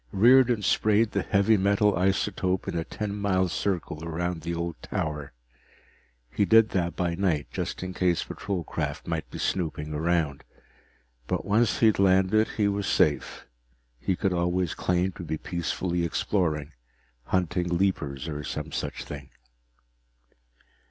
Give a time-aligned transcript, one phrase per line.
[0.11, 5.31] Riordan sprayed the heavy metal isotope in a ten mile circle around the old tower.
[6.31, 10.43] He did that by night, just in case patrol craft might be snooping around.
[11.27, 13.45] But once he had landed, he was safe
[13.99, 16.71] he could always claim to be peacefully exploring,
[17.25, 19.29] hunting leapers or some such thing.